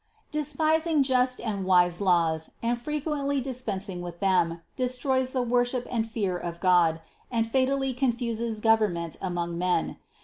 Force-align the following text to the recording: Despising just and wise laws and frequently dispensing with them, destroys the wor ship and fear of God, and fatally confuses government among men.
Despising 0.31 1.03
just 1.03 1.39
and 1.39 1.63
wise 1.63 2.01
laws 2.01 2.53
and 2.63 2.81
frequently 2.81 3.39
dispensing 3.39 4.01
with 4.01 4.19
them, 4.19 4.61
destroys 4.75 5.31
the 5.31 5.43
wor 5.43 5.63
ship 5.63 5.87
and 5.91 6.09
fear 6.09 6.35
of 6.35 6.59
God, 6.59 7.01
and 7.29 7.45
fatally 7.45 7.93
confuses 7.93 8.61
government 8.61 9.15
among 9.21 9.59
men. 9.59 9.97